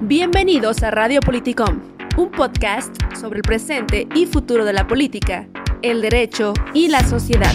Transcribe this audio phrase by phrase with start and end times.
[0.00, 1.80] Bienvenidos a Radio Politicom,
[2.16, 5.48] un podcast sobre el presente y futuro de la política,
[5.82, 7.54] el derecho y la sociedad.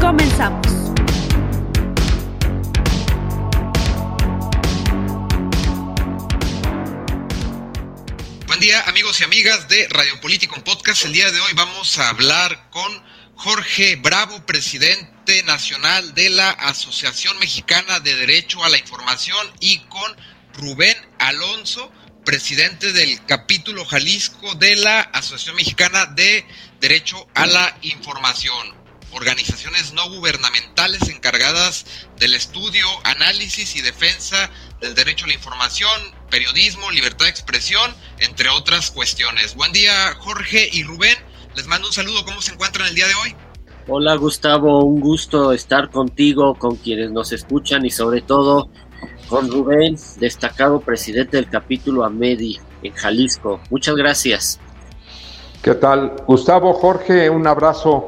[0.00, 0.66] Comenzamos.
[8.46, 11.04] Buen día amigos y amigas de Radio Politicom Podcast.
[11.04, 12.90] El día de hoy vamos a hablar con
[13.36, 20.16] Jorge Bravo, presidente nacional de la Asociación Mexicana de Derecho a la Información y con
[20.54, 20.96] Rubén
[21.28, 21.92] Alonso,
[22.24, 26.46] presidente del capítulo Jalisco de la Asociación Mexicana de
[26.80, 28.74] Derecho a la Información,
[29.12, 31.84] organizaciones no gubernamentales encargadas
[32.18, 34.50] del estudio, análisis y defensa
[34.80, 35.90] del derecho a la información,
[36.30, 39.54] periodismo, libertad de expresión, entre otras cuestiones.
[39.54, 41.18] Buen día Jorge y Rubén,
[41.56, 43.36] les mando un saludo, ¿cómo se encuentran el día de hoy?
[43.86, 48.70] Hola Gustavo, un gusto estar contigo, con quienes nos escuchan y sobre todo
[49.28, 53.60] con Rubén, destacado presidente del capítulo AMEDI en Jalisco.
[53.70, 54.58] Muchas gracias.
[55.62, 56.16] ¿Qué tal?
[56.26, 58.06] Gustavo, Jorge, un abrazo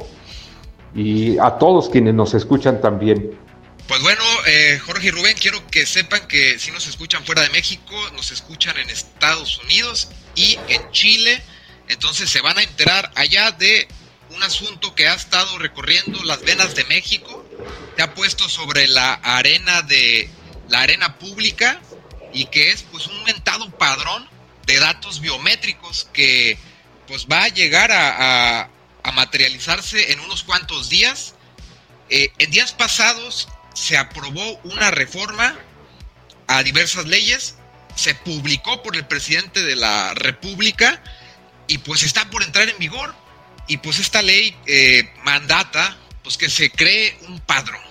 [0.95, 3.37] y a todos quienes nos escuchan también.
[3.87, 7.49] Pues bueno, eh, Jorge y Rubén, quiero que sepan que si nos escuchan fuera de
[7.49, 11.41] México, nos escuchan en Estados Unidos y en Chile,
[11.89, 13.87] entonces se van a enterar allá de
[14.33, 17.45] un asunto que ha estado recorriendo las venas de México,
[17.97, 20.29] se ha puesto sobre la arena de
[20.71, 21.79] la arena pública
[22.33, 24.27] y que es pues un mentado padrón
[24.65, 26.57] de datos biométricos que
[27.07, 28.69] pues va a llegar a,
[29.13, 31.35] materializarse en unos cuantos días.
[32.09, 35.57] Eh, en días pasados se aprobó una reforma
[36.47, 37.55] a diversas leyes,
[37.95, 41.03] se publicó por el presidente de la República
[41.67, 43.13] y pues está por entrar en vigor.
[43.67, 47.81] Y pues esta ley eh, mandata pues que se cree un padrón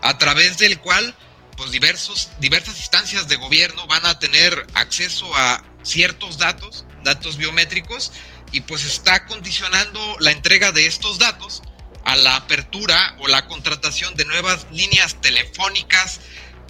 [0.00, 1.14] a través del cual
[1.56, 8.12] pues diversos, diversas instancias de gobierno van a tener acceso a ciertos datos, datos biométricos,
[8.52, 11.62] y pues está condicionando la entrega de estos datos
[12.04, 16.20] a la apertura o la contratación de nuevas líneas telefónicas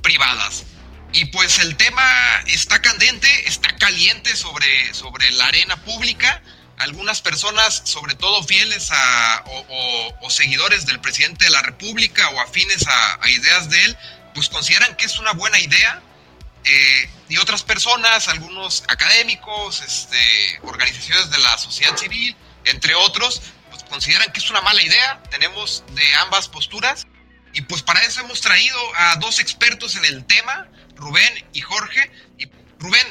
[0.03, 0.65] privadas.
[1.13, 2.03] Y pues el tema
[2.47, 6.43] está candente, está caliente sobre, sobre la arena pública.
[6.79, 9.45] Algunas personas, sobre todo fieles a,
[10.21, 13.97] o, seguidores del presidente de la República o afines a ideas de él,
[14.35, 16.03] pues consideran que es una buena idea
[16.65, 20.19] eh, y otras personas, algunos académicos, este,
[20.63, 25.23] organizaciones de la sociedad civil, entre otros, pues consideran que es una mala idea.
[25.31, 27.07] Tenemos de ambas posturas
[27.53, 32.11] y pues para eso hemos traído a dos expertos en el tema, Rubén y Jorge.
[32.39, 33.07] Y Rubén,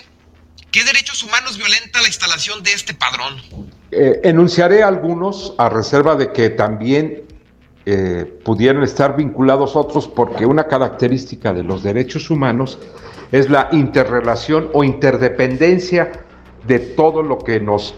[0.71, 3.41] ¿qué derechos humanos violenta la instalación de este padrón?
[3.91, 7.23] Eh, enunciaré algunos a reserva de que también
[7.85, 12.79] eh, pudieran estar vinculados otros porque una característica de los derechos humanos
[13.31, 16.11] es la interrelación o interdependencia
[16.65, 17.93] de todo lo que nos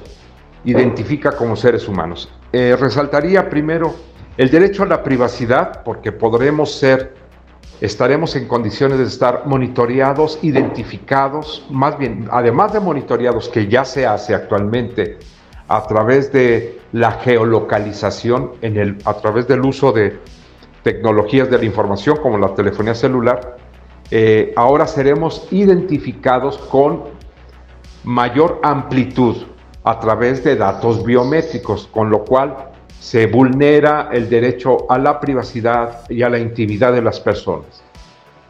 [0.64, 2.30] identifica como seres humanos.
[2.52, 3.94] Eh, resaltaría primero
[4.38, 7.14] el derecho a la privacidad porque podremos ser,
[7.80, 14.08] estaremos en condiciones de estar monitoreados, identificados, más bien, además de monitoreados que ya se
[14.08, 15.20] hace actualmente
[15.68, 20.18] a través de la geolocalización, en el, a través del uso de
[20.82, 23.58] tecnologías de la información como la telefonía celular,
[24.12, 27.04] eh, ahora seremos identificados con
[28.06, 29.36] mayor amplitud
[29.84, 36.10] a través de datos biométricos, con lo cual se vulnera el derecho a la privacidad
[36.10, 37.84] y a la intimidad de las personas.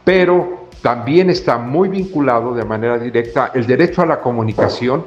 [0.04, 5.04] Pero también está muy vinculado de manera directa el derecho a la comunicación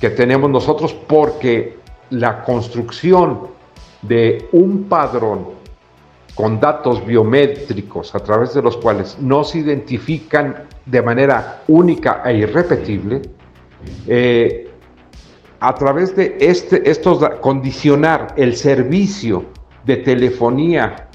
[0.00, 3.48] que tenemos nosotros porque la construcción
[4.02, 5.56] de un padrón
[6.34, 12.36] con datos biométricos a través de los cuales no se identifican de manera única e
[12.36, 13.22] irrepetible,
[14.06, 14.70] eh,
[15.60, 19.46] a través de este, estos, condicionar el servicio
[19.86, 21.08] de telefonía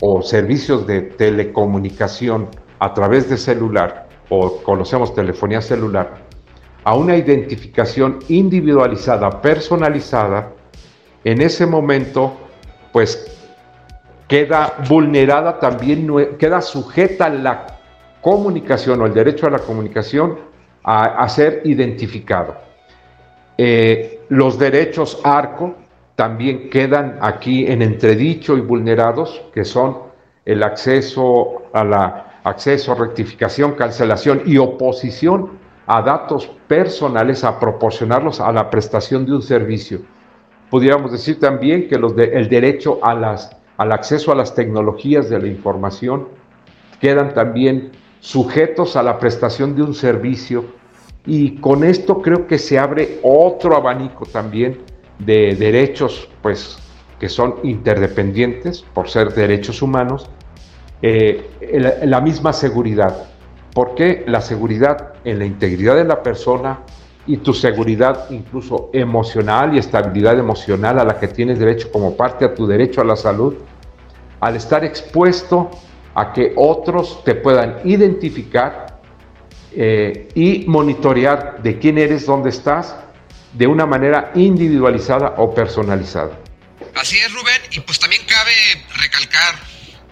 [0.00, 2.48] o servicios de telecomunicación
[2.78, 6.27] a través de celular, o conocemos telefonía celular,
[6.88, 10.52] a una identificación individualizada, personalizada,
[11.22, 12.34] en ese momento,
[12.94, 13.38] pues
[14.26, 16.08] queda vulnerada también,
[16.38, 17.66] queda sujeta la
[18.22, 20.38] comunicación o el derecho a la comunicación
[20.82, 22.56] a, ser identificado.
[23.58, 25.74] Eh, los derechos ARCO
[26.16, 29.98] también quedan aquí en entredicho y vulnerados, que son
[30.46, 38.52] el acceso a la acceso, rectificación, cancelación y oposición a datos personales a proporcionarlos a
[38.52, 40.02] la prestación de un servicio.
[40.70, 46.28] Pudiéramos decir también que el derecho al acceso a las tecnologías de la información
[47.00, 50.64] quedan también sujetos a la prestación de un servicio
[51.30, 54.78] Y con esto creo que se abre otro abanico también
[55.18, 56.78] de derechos, pues,
[57.20, 60.30] que son interdependientes por ser derechos humanos,
[61.02, 61.50] eh,
[62.02, 63.28] la misma seguridad.
[63.78, 66.80] Porque la seguridad en la integridad de la persona
[67.28, 72.44] y tu seguridad incluso emocional y estabilidad emocional a la que tienes derecho como parte
[72.44, 73.54] a tu derecho a la salud,
[74.40, 75.70] al estar expuesto
[76.16, 78.98] a que otros te puedan identificar
[79.70, 82.96] eh, y monitorear de quién eres, dónde estás,
[83.52, 86.36] de una manera individualizada o personalizada.
[86.96, 88.50] Así es, Rubén, y pues también cabe
[88.96, 89.67] recalcar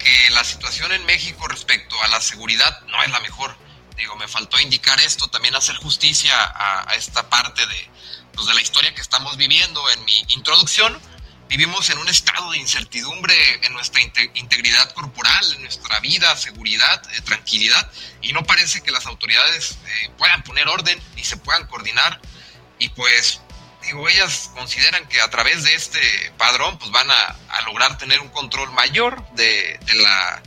[0.07, 3.57] que la situación en México respecto a la seguridad no es la mejor
[3.97, 7.91] digo, me faltó indicar esto, también hacer justicia a, esta parte de,
[8.35, 9.89] pues, de la historia que estamos viviendo.
[9.91, 11.01] En mi introducción,
[11.49, 14.01] vivimos en un estado de incertidumbre en nuestra
[14.35, 17.91] integridad corporal, en nuestra vida, seguridad, eh, tranquilidad,
[18.23, 22.21] y no parece que las autoridades eh, puedan poner orden ni se puedan coordinar.
[22.79, 23.41] Y pues,
[23.87, 26.01] digo, ellas consideran que a través de este
[26.37, 30.43] padrón, pues van a, lograr tener un control mayor de, de, la,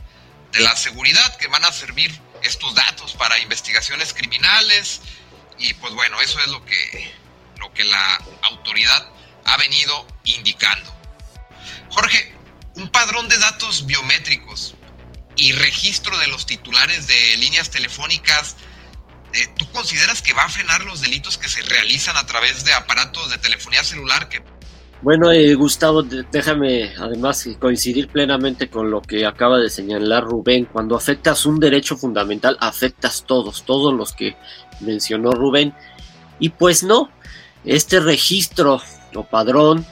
[0.52, 5.02] de la seguridad, que van a servir estos datos para investigaciones criminales
[5.58, 7.14] y pues bueno, eso es lo que,
[7.58, 9.06] lo que la autoridad
[9.44, 10.94] ha venido indicando.
[11.90, 12.34] Jorge,
[12.76, 14.74] un padrón de datos biométricos
[15.36, 18.56] y registro de los titulares de líneas telefónicas,
[19.34, 22.72] eh, ¿tú consideras que va a frenar los delitos que se realizan a través de
[22.72, 24.42] aparatos de telefonía celular que
[25.02, 30.66] bueno, eh, Gustavo, déjame además coincidir plenamente con lo que acaba de señalar Rubén.
[30.66, 34.36] Cuando afectas un derecho fundamental, afectas todos, todos los que
[34.80, 35.72] mencionó Rubén.
[36.38, 37.08] Y pues no,
[37.64, 38.82] este registro
[39.14, 39.86] o padrón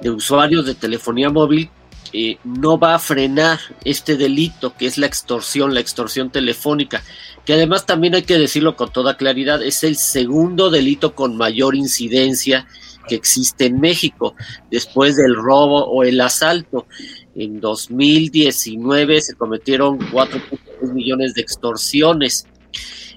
[0.00, 1.68] de usuarios de telefonía móvil
[2.12, 7.02] eh, no va a frenar este delito que es la extorsión, la extorsión telefónica,
[7.44, 11.74] que además también hay que decirlo con toda claridad, es el segundo delito con mayor
[11.74, 12.66] incidencia
[13.08, 14.34] que existe en México
[14.70, 16.86] después del robo o el asalto.
[17.34, 22.46] En 2019 se cometieron 4.3 millones de extorsiones.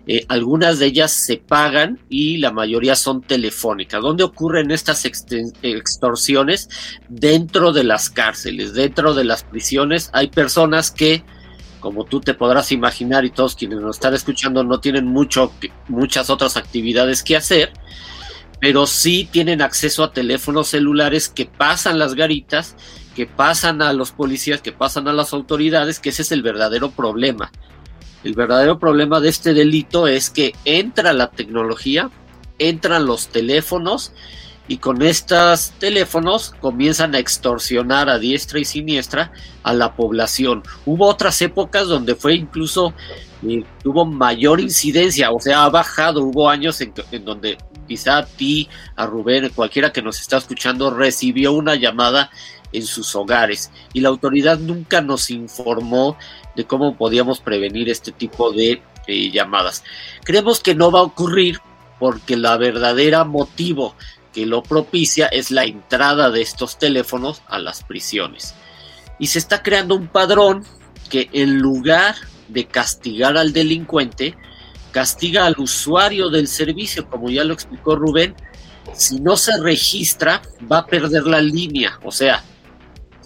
[0.07, 4.01] Eh, algunas de ellas se pagan y la mayoría son telefónicas.
[4.01, 6.69] ¿Dónde ocurren estas extorsiones?
[7.09, 10.09] Dentro de las cárceles, dentro de las prisiones.
[10.13, 11.23] Hay personas que,
[11.79, 15.51] como tú te podrás imaginar y todos quienes nos están escuchando no tienen mucho,
[15.87, 17.71] muchas otras actividades que hacer
[18.59, 22.75] pero sí tienen acceso a teléfonos celulares que pasan las garitas,
[23.15, 26.91] que pasan a los policías, que pasan a las autoridades, que ese es el verdadero
[26.91, 27.51] problema.
[28.25, 32.09] El verdadero problema de este delito es que entra la tecnología,
[32.57, 34.13] entran los teléfonos
[34.67, 39.31] y con estos teléfonos comienzan a extorsionar a diestra y siniestra
[39.61, 40.63] a la población.
[40.87, 42.95] Hubo otras épocas donde fue incluso
[43.47, 46.23] eh, tuvo mayor incidencia, o sea, ha bajado.
[46.23, 50.89] Hubo años en, en donde quizá a ti, a Rubén, cualquiera que nos está escuchando,
[50.89, 52.31] recibió una llamada
[52.77, 56.17] en sus hogares y la autoridad nunca nos informó
[56.55, 59.83] de cómo podíamos prevenir este tipo de eh, llamadas.
[60.23, 61.59] Creemos que no va a ocurrir
[61.99, 63.95] porque la verdadera motivo
[64.33, 68.53] que lo propicia es la entrada de estos teléfonos a las prisiones.
[69.17, 70.65] Y se está creando un padrón
[71.09, 72.15] que en lugar
[72.49, 74.35] de castigar al delincuente,
[74.91, 78.35] castiga al usuario del servicio, como ya lo explicó Rubén,
[78.93, 82.43] si no se registra va a perder la línea, o sea,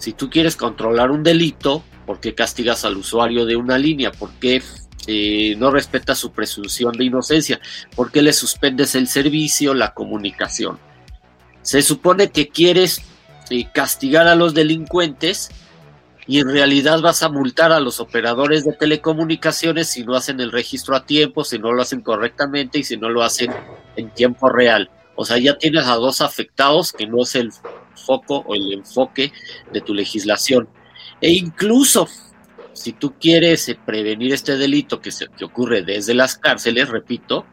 [0.00, 4.10] si tú quieres controlar un delito, ¿por qué castigas al usuario de una línea?
[4.10, 4.62] ¿Por qué
[5.06, 7.60] eh, no respetas su presunción de inocencia?
[7.94, 10.78] ¿Por qué le suspendes el servicio, la comunicación?
[11.60, 13.02] Se supone que quieres
[13.50, 15.50] eh, castigar a los delincuentes
[16.26, 20.50] y en realidad vas a multar a los operadores de telecomunicaciones si no hacen el
[20.50, 23.52] registro a tiempo, si no lo hacen correctamente y si no lo hacen
[23.96, 24.88] en tiempo real.
[25.14, 27.50] O sea, ya tienes a dos afectados que no es el
[28.00, 29.32] foco o el enfoque
[29.72, 30.68] de tu legislación.
[31.20, 32.08] E incluso
[32.72, 37.46] si tú quieres eh, prevenir este delito que, se, que ocurre desde las cárceles, repito,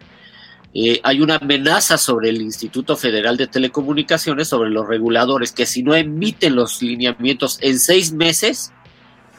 [0.74, 5.82] eh, hay una amenaza sobre el Instituto Federal de Telecomunicaciones, sobre los reguladores, que si
[5.84, 8.72] no emiten los lineamientos en seis meses,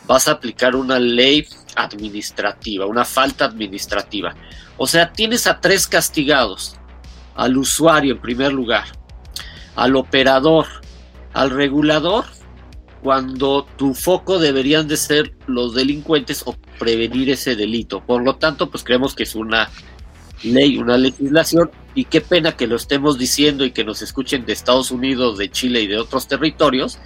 [0.06, 1.46] vas a aplicar una ley
[1.76, 4.34] administrativa, una falta administrativa.
[4.78, 6.76] O sea, tienes a tres castigados,
[7.36, 8.84] al usuario en primer lugar,
[9.76, 10.66] al operador,
[11.32, 12.24] al regulador,
[13.02, 18.04] cuando tu foco deberían de ser los delincuentes o prevenir ese delito.
[18.04, 19.70] Por lo tanto, pues creemos que es una
[20.42, 24.52] ley, una legislación, y qué pena que lo estemos diciendo y que nos escuchen de
[24.52, 26.98] Estados Unidos, de Chile y de otros territorios,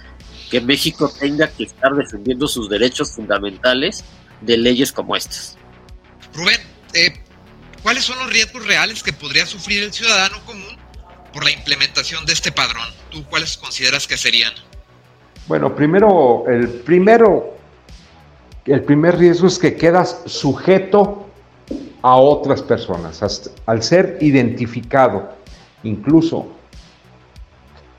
[0.51, 4.03] que México tenga que estar defendiendo sus derechos fundamentales
[4.41, 5.57] de leyes como estas.
[6.33, 6.59] Rubén,
[6.93, 7.13] eh,
[7.81, 10.82] ¿cuáles son los riesgos reales que podría sufrir el ciudadano común
[11.33, 12.87] por la implementación de este padrón?
[13.09, 14.53] ¿Tú cuáles consideras que serían?
[15.47, 17.57] Bueno, primero, el primero,
[18.65, 21.27] el primer riesgo es que quedas sujeto
[22.01, 23.21] a otras personas,
[23.65, 25.33] al ser identificado,
[25.83, 26.47] incluso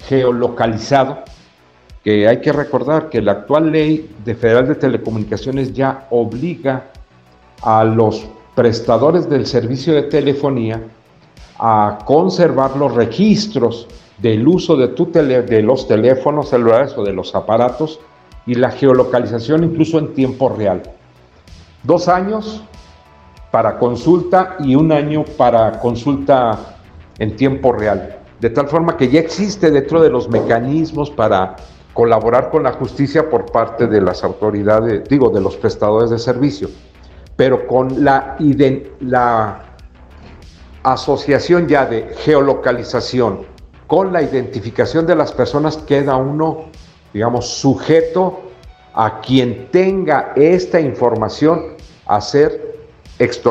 [0.06, 1.24] geolocalizado,
[2.02, 6.90] que hay que recordar que la actual ley de Federal de Telecomunicaciones ya obliga
[7.62, 10.82] a los prestadores del servicio de telefonía
[11.58, 13.86] a conservar los registros
[14.18, 18.00] del uso de, tu de los teléfonos celulares o de los aparatos
[18.46, 20.82] y la geolocalización incluso en tiempo real.
[21.82, 22.62] Dos años
[23.50, 26.76] para consulta y un año para consulta
[27.18, 28.18] en tiempo real.
[28.40, 31.56] De tal forma que ya existe dentro de los mecanismos para
[31.92, 36.68] colaborar con la justicia por parte de las autoridades, digo, de los prestadores de servicio,
[37.36, 38.36] pero con la,
[39.00, 39.73] la
[40.84, 43.46] asociación ya de geolocalización,
[43.86, 46.66] con la identificación de las personas, queda uno,
[47.12, 48.42] digamos, sujeto
[48.92, 51.74] a quien tenga esta información
[52.06, 52.74] a ser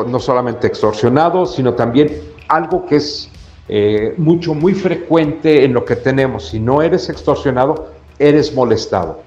[0.06, 3.30] no solamente extorsionado, sino también algo que es
[3.68, 6.48] eh, mucho, muy frecuente en lo que tenemos.
[6.48, 9.20] Si no eres extorsionado, eres molestado.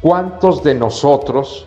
[0.00, 1.66] ¿Cuántos de nosotros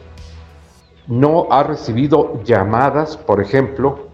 [1.07, 4.12] no ha recibido llamadas, por ejemplo,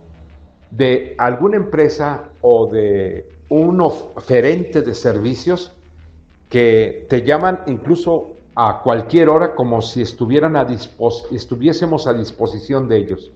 [0.72, 5.72] de alguna empresa o de un oferente de servicios
[6.50, 10.56] que te llaman incluso a cualquier hora como si estuvieran
[11.32, 13.32] estuviésemos a disposición de ellos?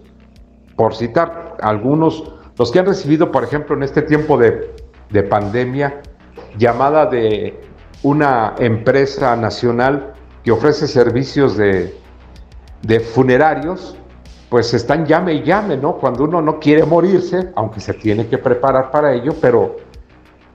[0.76, 2.24] Por citar algunos,
[2.58, 4.72] los que han recibido, por ejemplo, en este tiempo de,
[5.12, 6.02] de pandemia,
[6.58, 7.60] llamada de
[8.04, 10.14] una empresa nacional
[10.44, 11.94] que ofrece servicios de,
[13.14, 13.98] funerarios,
[14.54, 15.94] pues están llame y llame, ¿no?
[15.94, 19.78] Cuando uno no quiere morirse, aunque se tiene que preparar para ello, pero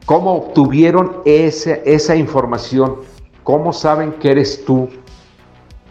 [0.06, 2.98] ¿cómo obtuvieron ese, esa información?
[3.42, 4.88] ¿Cómo saben que eres tú?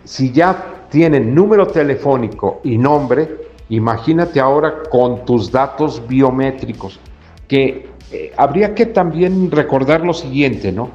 [0.05, 7.01] Si ya tienen número telefónico y nombre, imagínate ahora con tus datos biométricos,
[7.49, 10.91] que eh, habría que también recordar lo siguiente, ¿no?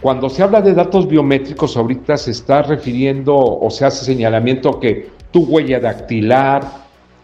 [0.00, 5.17] Cuando se habla de datos biométricos, ahorita se está refiriendo o se hace señalamiento que
[5.30, 6.62] tu huella dactilar,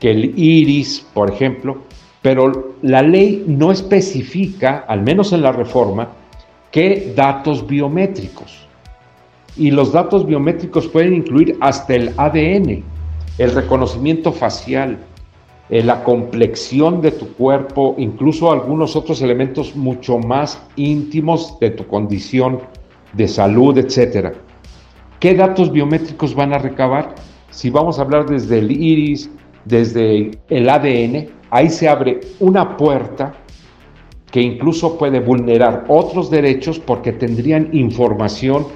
[0.01, 1.79] que el iris, por ejemplo,
[2.23, 6.09] pero la ley no especifica, al menos en la reforma,
[6.71, 8.67] qué datos biométricos.
[9.57, 12.83] Y los datos biométricos pueden incluir hasta el ADN,
[13.39, 14.99] el reconocimiento facial,
[15.71, 21.87] eh, la complexión de tu cuerpo, incluso algunos otros elementos mucho más íntimos de tu
[21.87, 22.61] condición
[23.13, 24.35] de salud, etcétera.
[25.21, 27.15] ¿Qué datos biométricos van a recabar?
[27.55, 29.31] Si vamos a hablar desde el iris,
[29.65, 33.33] desde el ADN, ahí se abre una puerta
[34.33, 38.67] que incluso puede vulnerar otros derechos porque tendrían información,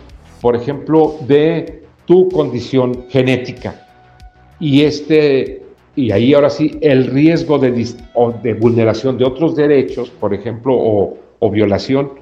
[0.40, 3.84] por ejemplo, de tu condición genética.
[4.60, 5.64] Y este
[5.96, 11.16] y ahí ahora sí el riesgo de, de vulneración de otros derechos, por ejemplo, o,
[11.40, 12.12] o, violación,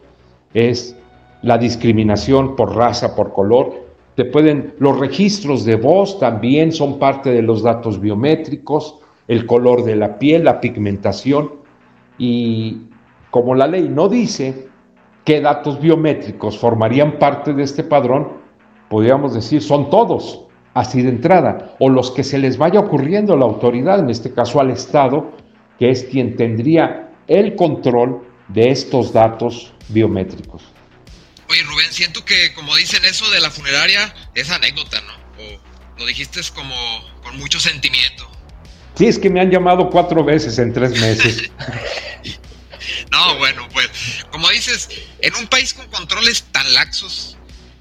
[0.54, 0.96] es
[1.42, 3.85] la discriminación por raza, por color.
[4.16, 9.84] Te pueden, los registros de voz también son parte de los datos biométricos, el color
[9.84, 11.52] de la piel, la pigmentación.
[12.16, 12.88] Y
[13.30, 14.68] como la ley no dice
[15.24, 18.28] qué datos biométricos formarían parte de este padrón,
[18.88, 23.36] podríamos decir son todos, así de entrada, o los que se les vaya ocurriendo a
[23.36, 25.26] la autoridad, en este caso al Estado,
[25.78, 30.75] que es quien tendría el control de estos datos biométricos.
[31.48, 35.14] Oye, Rubén, siento que como dicen eso de la funeraria, es anécdota, ¿no?
[35.38, 35.60] O
[35.98, 36.74] lo dijiste como
[37.22, 38.30] con mucho sentimiento.
[38.96, 41.50] Sí, es que me han llamado cuatro veces en tres meses.
[43.10, 43.90] no, bueno, pues
[44.30, 44.88] como dices,
[45.20, 47.36] en un país con controles tan laxos,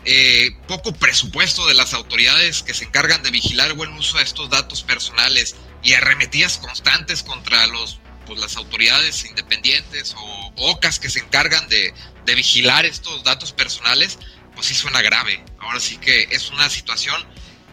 [0.05, 4.23] eh, poco presupuesto de las autoridades que se encargan de vigilar el buen uso de
[4.23, 11.09] estos datos personales y arremetidas constantes contra los, pues, las autoridades independientes o OCAS que
[11.09, 11.93] se encargan de,
[12.35, 14.17] vigilar estos datos personales,
[14.55, 15.43] pues sí suena grave.
[15.59, 17.23] Ahora sí que es una situación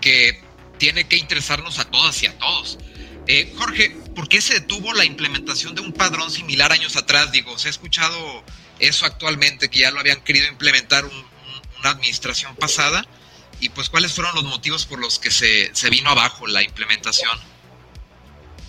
[0.01, 0.43] que
[0.79, 2.79] tiene que interesarnos a todas y a todos.
[3.27, 7.33] Eh, Jorge, ¿por qué se detuvo la implementación de un padrón similar años atrás?
[7.33, 8.45] Digo, se ha escuchado
[8.79, 11.33] eso actualmente, que ya lo habían querido implementar un,
[11.85, 13.05] administración pasada
[13.59, 17.37] y pues cuáles fueron los motivos por los que se, se vino abajo la implementación.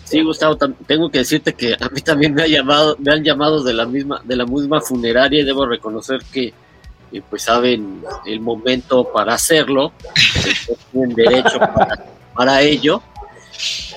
[0.04, 3.64] Sí, Gustavo, tengo que decirte que a mí también me ha llamado, me han llamado
[3.64, 6.54] de la misma, de la misma funeraria y debo reconocer que
[7.12, 9.94] eh, pues saben el momento para hacerlo,
[10.92, 11.60] tienen derecho
[12.34, 13.02] para, ello.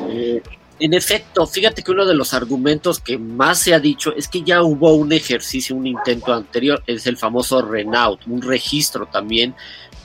[0.08, 0.42] Eh,
[0.78, 4.42] En efecto, fíjate que uno de los argumentos que más se ha dicho es que
[4.42, 9.54] ya hubo un ejercicio, un intento anterior, es el famoso Renault, un registro también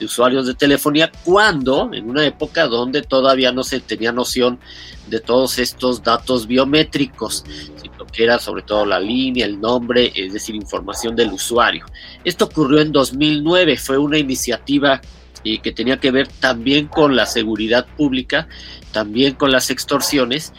[0.01, 4.59] de usuarios de telefonía, cuando en una época donde todavía no se tenía noción
[5.07, 7.45] de todos estos datos biométricos,
[7.79, 11.85] sino que era sobre todo la línea, el nombre, es decir, información del usuario.
[12.25, 14.99] Esto ocurrió en 2009, fue una iniciativa
[15.43, 18.47] y que tenía que ver también con la seguridad pública,
[18.91, 20.51] también con las extorsiones,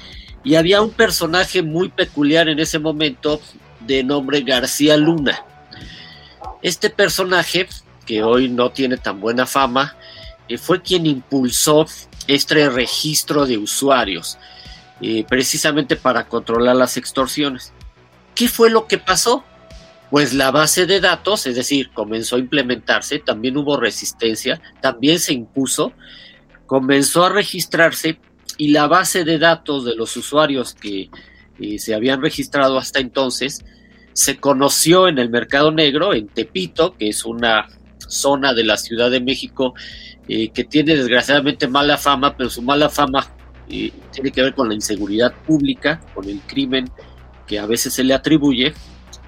[0.45, 3.41] y había un personaje muy peculiar en ese momento
[3.81, 5.45] de nombre García Luna.
[6.63, 7.67] Este personaje,
[8.13, 9.97] que hoy no tiene tan buena fama,
[10.47, 11.87] eh, fue quien impulsó
[12.27, 14.37] este registro de usuarios,
[15.01, 17.73] eh, precisamente para controlar las extorsiones.
[18.35, 19.45] ¿Qué fue lo que pasó?
[20.11, 25.33] pues la base de datos, es decir, comenzó a implementarse, también hubo resistencia, también se
[25.33, 25.95] impuso,
[26.67, 28.21] comenzó a registrarse
[28.59, 31.09] y la base de datos de los usuarios que
[31.59, 33.65] eh, se habían registrado hasta entonces
[34.13, 37.67] se conoció en el mercado negro, en Tepito, que es una
[38.13, 39.75] zona de la Ciudad de México
[40.29, 43.27] eh, que tiene desgraciadamente mala fama, pero su mala fama
[43.69, 46.91] eh, tiene que ver con la inseguridad pública, con el crimen
[47.47, 48.75] que a veces se le atribuye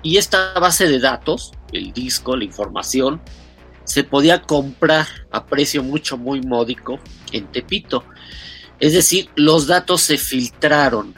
[0.04, 3.22] y esta base de datos, el disco, la información,
[3.84, 7.00] se podía comprar a precio mucho, muy módico
[7.32, 8.04] en Tepito.
[8.80, 11.14] Es decir, los datos se filtraron.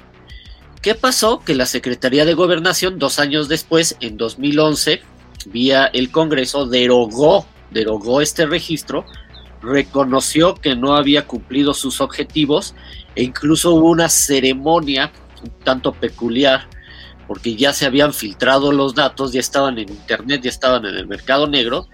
[0.82, 1.40] ¿Qué pasó?
[1.40, 5.02] Que la Secretaría de Gobernación, dos años después, en 2011,
[5.46, 9.04] vía el Congreso, derogó, derogó este registro,
[9.62, 12.74] reconoció que no había cumplido sus objetivos
[13.14, 16.68] e incluso hubo una ceremonia un tanto peculiar
[17.26, 21.08] porque ya se habían filtrado los datos, ya estaban en Internet, ya estaban en el
[21.08, 21.88] mercado negro,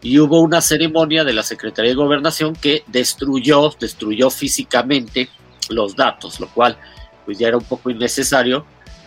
[0.00, 5.28] y hubo una ceremonia de la Secretaría de Gobernación que destruyó, destruyó físicamente
[5.68, 6.78] los datos, lo cual
[7.24, 8.64] pues ya era un poco innecesario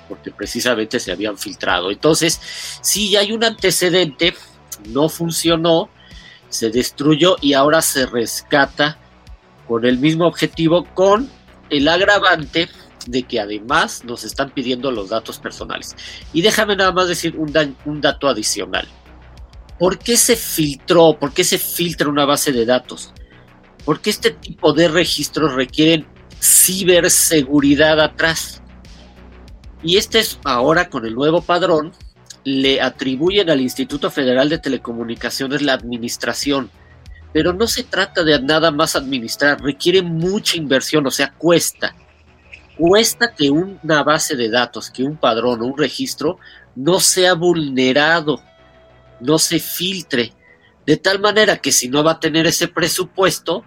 [0.09, 1.89] porque precisamente se habían filtrado.
[1.89, 2.39] Entonces,
[2.81, 4.35] sí hay un antecedente,
[4.89, 5.89] no funcionó,
[6.51, 8.97] se destruyó y ahora se rescata
[9.67, 11.29] con el mismo objetivo, con
[11.69, 12.69] el agravante
[13.07, 15.95] de que además nos están pidiendo los datos personales.
[16.33, 18.87] Y déjame nada más decir un, dato adicional.
[19.79, 21.17] ¿Por qué se filtró?
[21.17, 23.13] ¿Por qué se filtra una base de datos?
[23.85, 26.05] Porque este tipo de registros requieren
[26.39, 28.61] ciberseguridad atrás.
[29.81, 31.93] Y este es ahora con el nuevo padrón,
[32.43, 36.69] le atribuyen al Instituto Federal de Telecomunicaciones la administración.
[37.33, 41.95] Pero no se trata de nada más administrar, requiere mucha inversión, o sea, cuesta
[42.81, 46.39] cuesta que una base de datos, que un padrón o un registro
[46.75, 48.41] no sea vulnerado,
[49.19, 50.33] no se filtre,
[50.85, 53.63] de tal manera que si no va a tener ese presupuesto,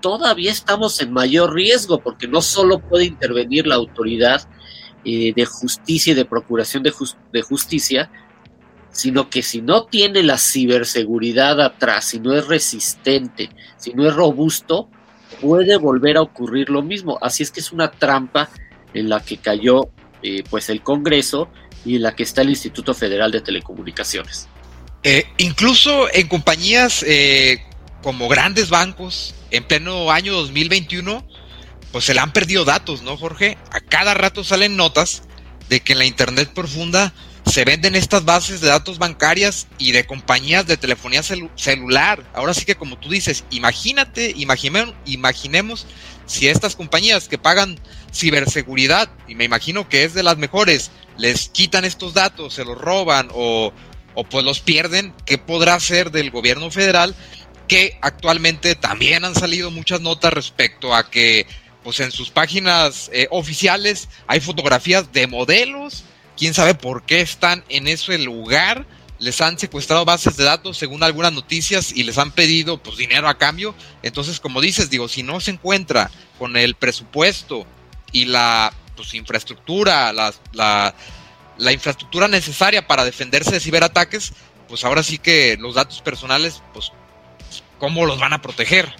[0.00, 4.48] todavía estamos en mayor riesgo, porque no solo puede intervenir la autoridad
[5.04, 8.10] eh, de justicia y de procuración de, justicia,
[8.90, 14.14] sino que si no tiene la ciberseguridad atrás, si no es resistente, si no es
[14.14, 14.88] robusto,
[15.40, 17.18] puede volver a ocurrir lo mismo.
[17.20, 18.48] Así es que es una trampa
[18.94, 19.90] en la que cayó
[20.22, 21.48] eh, pues el Congreso
[21.84, 24.48] y en la que está el Instituto Federal de Telecomunicaciones.
[25.02, 27.62] Eh, incluso en compañías eh,
[28.02, 31.26] como grandes bancos, en pleno año 2021,
[31.94, 33.56] pues se le han perdido datos, ¿no, Jorge?
[33.70, 35.22] A cada rato salen notas
[35.68, 37.14] de que en la Internet profunda
[37.46, 42.28] se venden estas bases de datos bancarias y de compañías de telefonía celular.
[42.34, 45.86] Ahora sí que como tú dices, imagínate, imaginemos
[46.26, 47.78] si estas compañías que pagan
[48.12, 52.76] ciberseguridad, y me imagino que es de las mejores, les quitan estos datos, se los
[52.76, 53.72] roban o,
[54.16, 57.14] o pues los pierden, ¿qué podrá hacer del gobierno federal?
[57.68, 61.46] Que actualmente también han salido muchas notas respecto a que
[61.84, 66.04] pues en sus páginas eh, oficiales hay fotografías de modelos
[66.36, 68.86] quién sabe por qué están en ese lugar.
[69.18, 73.28] Les han secuestrado bases de datos según algunas noticias y les han pedido pues dinero
[73.28, 73.74] a cambio.
[74.02, 77.64] Entonces, como dices, digo, si no se encuentra con el presupuesto
[78.12, 80.94] y la pues, infraestructura, la, la,
[81.58, 84.32] la infraestructura necesaria para defenderse de ciberataques,
[84.68, 86.90] pues ahora sí que los datos personales, pues,
[87.78, 88.92] ¿cómo los van a proteger?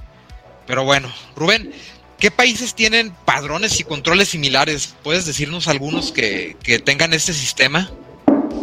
[0.67, 1.75] Pero bueno, Rubén,
[2.25, 4.97] ¿Qué países tienen padrones y controles similares?
[5.03, 7.91] ¿Puedes decirnos algunos que, tengan este sistema?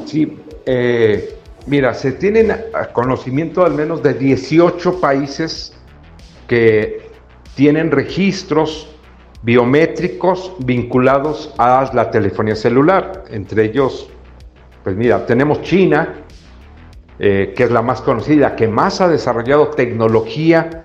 [0.08, 1.36] Sí, eh,
[1.68, 2.52] mira, se tienen
[2.92, 5.74] conocimiento al menos de 18 países
[6.48, 7.08] que
[7.54, 8.90] tienen registros
[9.44, 13.26] biométricos vinculados a la telefonía celular.
[13.30, 14.10] Entre ellos,
[14.84, 16.16] pues mira, tenemos China,
[17.20, 20.84] eh, que es la más conocida, que más ha desarrollado tecnología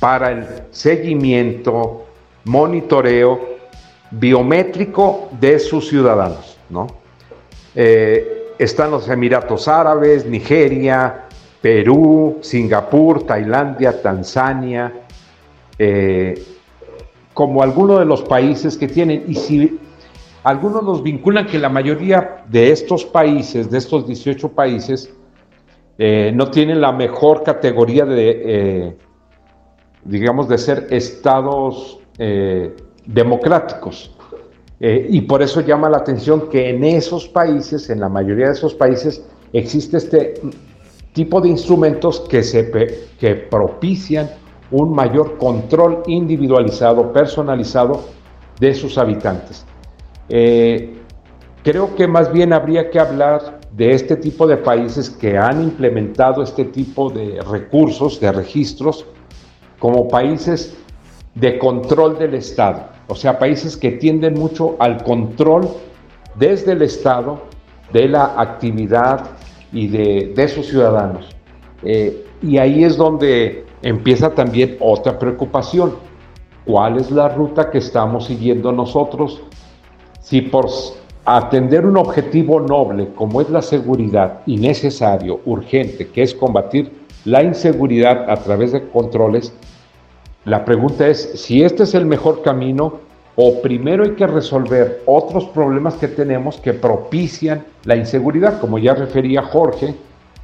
[0.00, 2.08] para el seguimiento,
[2.44, 3.50] monitoreo
[4.10, 6.86] biométrico de sus ciudadanos, ¿no?
[7.74, 11.26] Eh, están los Emiratos Árabes, Nigeria,
[11.60, 14.92] Perú, Singapur, Tailandia, Tanzania,
[15.78, 16.42] eh,
[17.32, 19.24] como algunos de los países que tienen.
[19.28, 19.78] Y si
[20.42, 25.12] algunos nos vinculan que la mayoría de estos países, de estos 18 países,
[25.96, 28.96] eh, no tienen la mejor categoría de,
[30.04, 31.99] digamos, de ser estados
[33.06, 34.14] democráticos.
[34.78, 38.74] y por eso llama la atención que en esos países, en la mayoría de esos
[38.74, 40.40] países, existe este
[41.12, 44.30] tipo de instrumentos que propician
[44.70, 48.04] un mayor control individualizado, personalizado
[48.58, 49.64] de sus habitantes.
[50.28, 50.94] Eh,
[51.64, 56.42] creo que más bien habría que hablar de este tipo de países que han implementado
[56.42, 59.06] este tipo de recursos, de registros,
[59.78, 60.76] como países
[61.34, 65.68] de control del Estado, o sea, países que tienden mucho al control
[66.36, 67.42] desde el Estado
[67.92, 69.30] de la actividad
[69.72, 71.26] y de, sus ciudadanos.
[71.82, 75.94] Eh, y ahí es donde empieza también otra preocupación.
[76.64, 79.40] ¿Cuál es la ruta que estamos siguiendo nosotros?
[80.20, 80.68] Si por
[81.24, 86.92] atender un objetivo noble como es la seguridad y necesario, urgente, que es combatir
[87.24, 89.52] la inseguridad a través de controles,
[90.44, 93.00] la pregunta es si este es el mejor camino
[93.36, 98.94] o primero hay que resolver otros problemas que tenemos que propician la inseguridad, como ya
[98.94, 99.94] refería Jorge,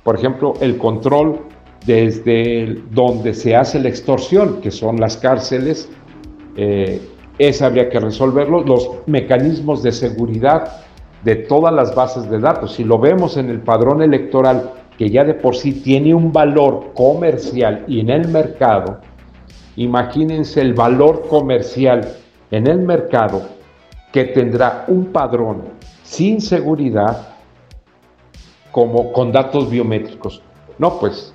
[0.03, 1.41] por ejemplo, el control
[1.85, 5.89] desde donde se hace la extorsión, que son las cárceles,
[6.57, 7.01] eh,
[7.39, 10.85] esa habría que resolverlo, los mecanismos de seguridad
[11.23, 12.75] de todas las bases de datos.
[12.75, 16.93] Si lo vemos en el padrón electoral, que ya de por sí tiene un valor
[16.95, 19.01] comercial y en el mercado,
[19.77, 22.17] imagínense el valor comercial
[22.51, 23.49] en el mercado
[24.13, 25.65] que tendrá un padrón
[26.03, 27.35] sin seguridad
[28.73, 30.43] como con datos biométricos.
[30.79, 31.35] No, pues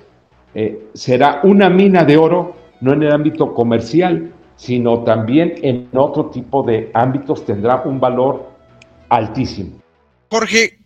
[0.54, 6.26] eh, será una mina de oro, no en el ámbito comercial, sino también en otro
[6.26, 8.50] tipo de ámbitos tendrá un valor
[9.08, 9.80] altísimo.
[10.30, 10.78] Jorge,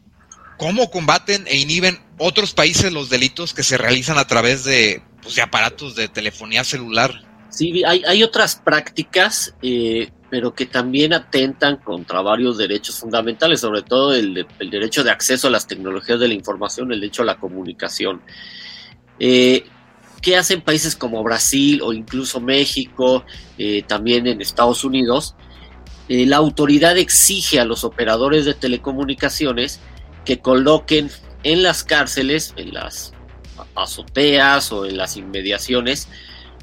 [0.57, 5.39] ¿cómo combaten e inhiben otros países los delitos que se realizan a través de, pues,
[5.39, 7.13] aparatos de telefonía celular?
[7.49, 14.15] Sí, hay, otras prácticas eh, pero que también atentan contra varios derechos fundamentales, sobre todo
[14.15, 18.21] el, derecho de acceso a las tecnologías de la información, el derecho a la comunicación.
[19.19, 19.65] Eh,
[20.21, 23.25] ¿Qué hacen países como Brasil o incluso México,
[23.59, 25.37] eh, también en Estados Unidos?
[26.09, 29.81] Eh, la autoridad exige a los operadores de telecomunicaciones
[30.25, 31.11] que coloquen
[31.45, 33.13] en las cárceles, en las
[33.77, 36.09] azoteas o en las inmediaciones,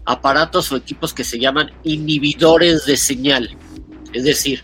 [0.06, 3.58] aparatos o equipos que se llaman inhibidores de señal.
[4.14, 4.64] Es decir,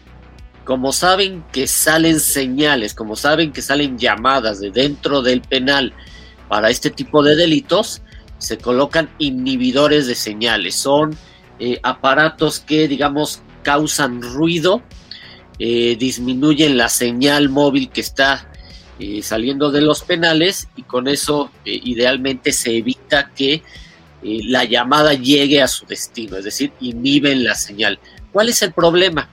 [0.65, 5.93] como saben que salen señales, como saben que salen llamadas de dentro del penal
[6.47, 8.01] para este tipo de delitos,
[8.37, 10.75] se colocan inhibidores de señales.
[10.75, 11.15] Son
[11.59, 14.81] eh, aparatos que, digamos, causan ruido,
[15.59, 18.49] eh, disminuyen la señal móvil que está
[18.99, 23.61] eh, saliendo de los penales y con eso idealmente se evita que
[24.21, 27.99] la llamada llegue a su destino, es decir, inhiben la señal.
[28.31, 29.29] ¿Cuál es el problema?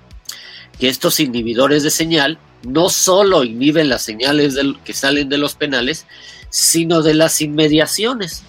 [0.79, 6.07] Que estos inhibidores de señal no solo inhiben las señales que salen de los penales,
[6.51, 8.45] sino de las inmediaciones.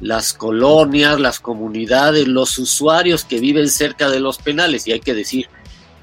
[0.00, 4.86] Las colonias, las comunidades, los usuarios que viven cerca de los penales.
[4.86, 5.48] Y hay que decir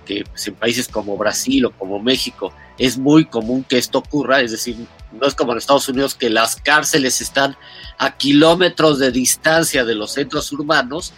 [0.06, 4.42] que pues, en países como Brasil o como México es muy común que esto ocurra,
[4.42, 4.76] es decir,
[5.12, 7.56] no es como en Estados Unidos que las cárceles están
[7.98, 11.14] a kilómetros de distancia de los centros urbanos,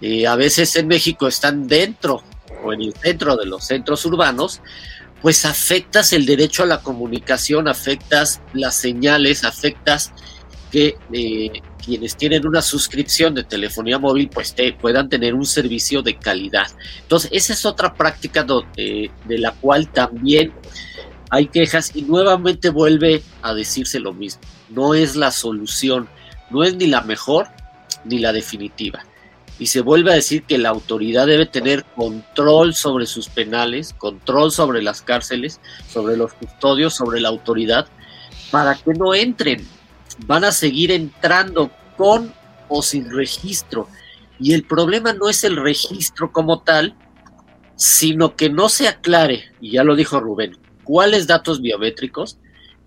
[0.00, 2.22] eh, a veces en México están dentro
[2.64, 4.60] o en el centro de los centros urbanos,
[5.20, 10.12] pues afectas el derecho a la comunicación, afectas las señales, afectas
[10.72, 16.16] que eh, quienes tienen una suscripción de telefonía móvil pues puedan tener un servicio de
[16.16, 16.66] calidad.
[17.02, 20.52] Entonces, esa es otra práctica de la cual también
[21.32, 24.42] hay quejas y nuevamente vuelve a decirse lo mismo.
[24.68, 26.06] No es la solución,
[26.50, 27.48] no es ni la mejor
[28.04, 29.06] ni la definitiva.
[29.58, 34.52] Y se vuelve a decir que la autoridad debe tener control sobre sus penales, control
[34.52, 37.86] sobre las cárceles, sobre los custodios, sobre la autoridad,
[38.50, 39.66] para que no entren.
[40.26, 42.30] Van a seguir entrando con
[42.68, 43.88] o sin registro.
[44.38, 46.94] Y el problema no es el registro como tal,
[47.74, 52.38] sino que no se aclare, y ya lo dijo Rubén, cuáles datos biométricos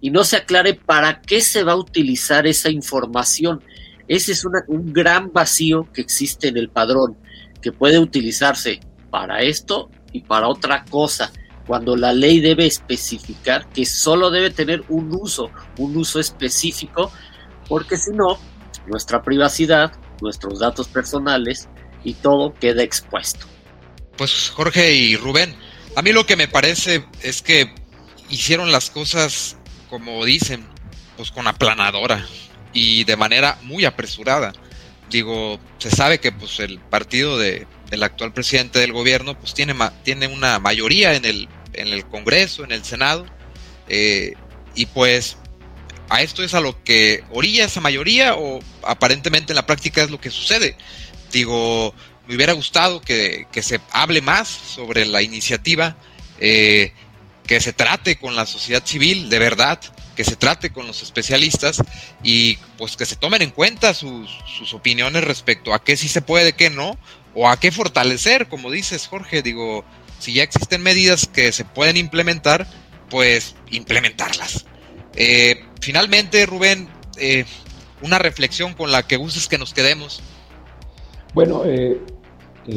[0.02, 3.64] y no se aclare para qué se va a utilizar esa información.
[4.08, 7.18] Ese es un gran vacío que existe en el padrón,
[7.62, 8.80] que puede utilizarse
[9.10, 11.32] para esto y para otra cosa,
[11.66, 17.12] cuando la ley debe especificar que solo debe tener un uso, un uso específico,
[17.68, 18.38] porque si no,
[18.88, 21.68] nuestra privacidad, nuestros datos personales
[22.04, 23.48] y todo queda expuesto.
[24.18, 25.56] Pues Jorge y Rubén,
[25.96, 27.74] a mí lo que me parece es que
[28.30, 29.58] hicieron las cosas
[29.90, 30.66] como dicen,
[31.18, 32.26] pues con aplanadora
[32.74, 34.54] y de manera muy apresurada.
[35.10, 39.76] Digo, se sabe que pues el partido de, del actual presidente del gobierno pues tiene,
[40.04, 43.26] tiene una mayoría en el, en el Congreso, en el Senado,
[43.88, 44.34] eh,
[44.74, 45.38] y pues
[46.10, 50.10] a esto es a lo que orilla esa mayoría o aparentemente en la práctica es
[50.10, 50.76] lo que sucede.
[51.32, 51.94] Digo,
[52.28, 55.96] me hubiera gustado que, se hable más sobre la iniciativa,
[56.40, 56.94] eh,
[57.48, 59.80] que se trate con la sociedad civil de verdad,
[60.16, 61.82] que se trate con los especialistas
[62.24, 64.30] y pues que se tomen en cuenta sus,
[64.74, 66.98] opiniones respecto a qué sí se puede, qué no,
[67.34, 69.84] o a qué fortalecer, como dices Jorge, digo,
[70.20, 72.66] si ya existen medidas que se pueden implementar,
[73.10, 74.66] pues implementarlas.
[75.16, 77.46] Eh, finalmente, Rubén, eh,
[78.02, 80.22] una reflexión con la que gustes que nos quedemos.
[81.34, 82.00] Bueno, eh,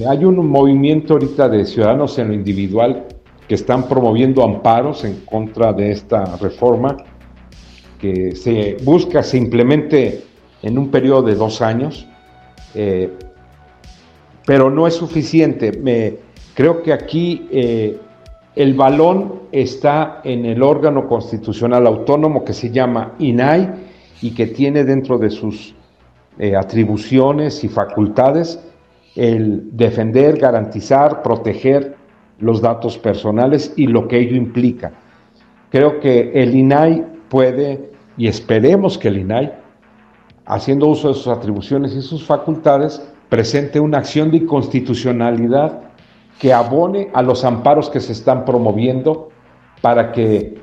[0.08, 3.06] hay un movimiento ahorita de ciudadanos en lo individual
[3.48, 6.96] que están promoviendo amparos en contra de esta reforma
[7.98, 10.24] que se busca se implemente
[10.62, 12.06] en un periodo de dos años,
[14.46, 15.72] pero no es suficiente.
[15.72, 16.16] Me,
[16.54, 17.48] creo que aquí
[18.58, 23.70] el balón está en el órgano constitucional autónomo que se llama INAI
[24.20, 25.74] y que tiene dentro de sus
[26.40, 28.60] eh, atribuciones y facultades
[29.14, 31.97] el defender, garantizar, proteger
[32.38, 34.92] los datos personales y lo que ello implica.
[35.70, 39.52] Creo que el INAI puede, y esperemos que el INAI,
[40.46, 45.80] haciendo uso de sus atribuciones y sus facultades, presente una acción de inconstitucionalidad
[46.38, 49.28] que abone a los amparos que se están promoviendo
[49.82, 50.58] para que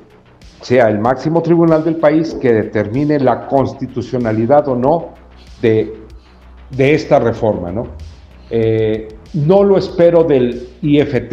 [0.62, 5.10] sea el máximo tribunal del país que determine la constitucionalidad o no
[5.60, 6.02] de,
[6.76, 7.70] esta reforma.
[7.70, 7.88] ¿no?
[8.50, 11.32] Eh, no lo espero del IFT,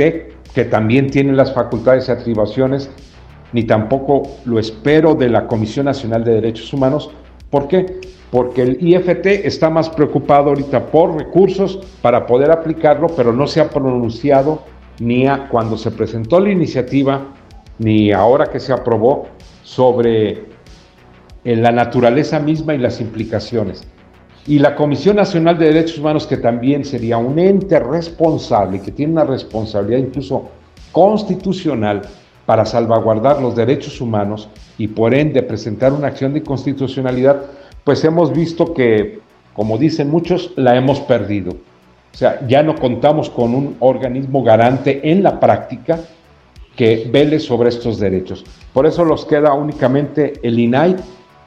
[0.54, 2.92] que también tiene las facultades y atribuciones,
[3.52, 7.10] ni tampoco lo espero de la Comisión Nacional de Derechos Humanos.
[7.50, 8.00] ¿Por qué?
[8.34, 13.62] porque el IFT está más preocupado ahorita por recursos para poder aplicarlo, pero no se
[13.62, 14.64] ha pronunciado
[15.00, 17.28] ni a, cuando se presentó la iniciativa,
[17.78, 19.28] ni ahora que se aprobó,
[19.62, 20.46] sobre
[21.44, 23.88] eh, la naturaleza misma y las implicaciones.
[24.46, 29.14] Y la Comisión Nacional de Derechos Humanos, que también sería un ente responsable, que tiene
[29.14, 30.50] una responsabilidad incluso
[30.92, 32.02] constitucional
[32.46, 37.42] para salvaguardar los derechos humanos y por ende presentar una acción de constitucionalidad,
[37.86, 39.20] pues hemos visto que,
[39.54, 41.52] como dicen muchos, la hemos perdido.
[41.52, 46.00] O sea, ya no contamos con un organismo garante en la práctica
[46.76, 48.44] que vele sobre estos derechos.
[48.74, 50.96] Por eso nos queda únicamente el INAI,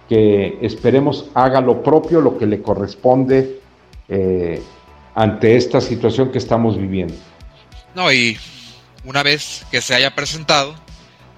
[0.08, 3.60] que esperemos haga lo propio, lo que le corresponde
[4.08, 4.62] eh,
[5.14, 7.14] ante esta situación que estamos viviendo.
[7.94, 8.38] No, y
[9.04, 10.74] una vez que se haya presentado,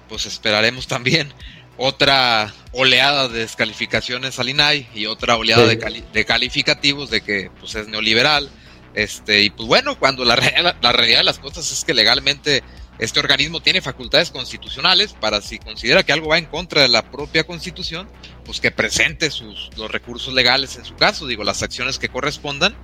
[0.07, 1.33] pues esperaremos también
[1.77, 7.87] otra oleada de descalificaciones al INAI y otra oleada de, calificativos de que pues es
[7.87, 8.49] neoliberal.
[8.93, 10.35] Este, y pues bueno, cuando la,
[10.81, 12.63] la, realidad de las cosas es que legalmente
[12.99, 17.09] este organismo tiene facultades constitucionales para si considera que algo va en contra de la
[17.09, 18.09] propia constitución,
[18.43, 22.75] pues que presente sus, los recursos legales en su caso, digo, las acciones que correspondan.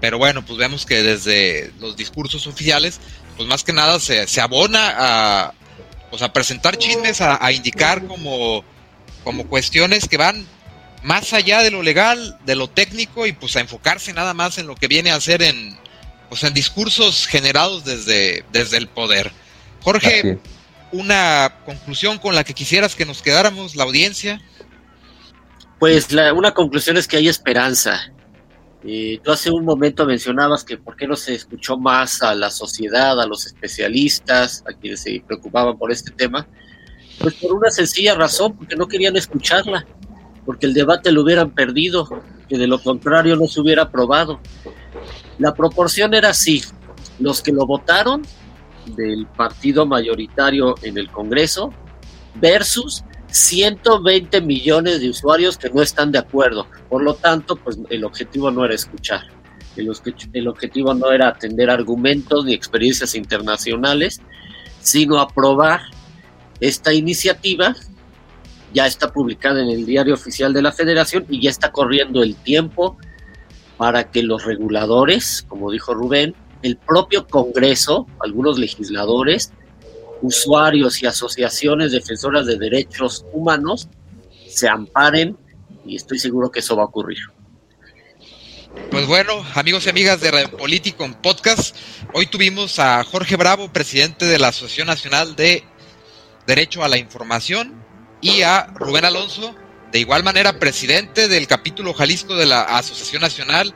[0.00, 3.00] Pero bueno, pues vemos que desde los discursos oficiales,
[3.36, 5.54] pues más que nada se, se abona a,
[6.10, 8.64] o sea, presentar chismes, a, indicar como,
[9.24, 10.46] como cuestiones que van
[11.02, 14.66] más allá de lo legal, de lo técnico y pues a enfocarse nada más en
[14.66, 15.78] lo que viene a ser en,
[16.28, 19.32] pues, en discursos generados desde, desde el poder.
[19.82, 20.38] Jorge,
[20.92, 24.40] una conclusión con la que quisieras que nos quedáramos, la audiencia.
[25.78, 28.12] Pues la, una conclusión es que hay esperanza.
[28.84, 32.50] Eh, tú hace un momento mencionabas que por qué no se escuchó más a la
[32.50, 36.46] sociedad, a los especialistas, a quienes se preocupaban por este tema.
[37.18, 39.86] Pues por una sencilla razón, porque no querían escucharla,
[40.44, 42.08] porque el debate lo hubieran perdido,
[42.48, 44.40] que de lo contrario no se hubiera aprobado.
[45.38, 46.62] La proporción era así,
[47.18, 48.22] los que lo votaron
[48.86, 51.72] del partido mayoritario en el Congreso
[52.34, 56.66] versus 120 millones de usuarios que no están de acuerdo.
[56.88, 59.22] Por lo tanto, pues el objetivo no era escuchar.
[59.76, 59.90] El,
[60.34, 64.20] el objetivo no era atender argumentos ni experiencias internacionales,
[64.80, 65.80] sino aprobar
[66.60, 67.74] esta iniciativa.
[68.74, 72.36] Ya está publicada en el diario oficial de la federación y ya está corriendo el
[72.36, 72.98] tiempo
[73.76, 79.52] para que los reguladores, como dijo Rubén, el propio Congreso, algunos legisladores,
[80.20, 83.88] usuarios y asociaciones defensoras de derechos humanos
[84.48, 85.36] se amparen
[85.84, 87.18] y estoy seguro que eso va a ocurrir.
[88.90, 91.76] Pues bueno, amigos y amigas de Radio Político en Podcast,
[92.14, 95.64] hoy tuvimos a Jorge Bravo, presidente de la Asociación Nacional de
[96.46, 97.82] Derecho a la Información,
[98.22, 99.54] y a Rubén Alonso,
[99.90, 103.74] de igual manera presidente del capítulo Jalisco de la Asociación Nacional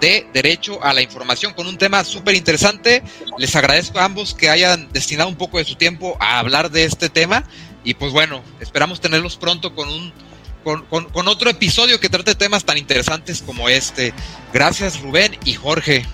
[0.00, 3.02] de Derecho a la Información, con un tema súper interesante.
[3.38, 6.84] Les agradezco a ambos que hayan destinado un poco de su tiempo a hablar de
[6.84, 7.44] este tema,
[7.84, 10.12] y pues bueno, esperamos tenerlos pronto con un
[10.64, 14.12] con, otro episodio que trate temas tan interesantes como este.
[14.52, 16.04] Gracias Rubén y Jorge.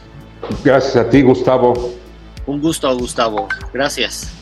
[0.63, 1.95] Gracias a ti Gustavo.
[2.47, 3.49] Un gusto Gustavo.
[3.73, 4.42] Gracias.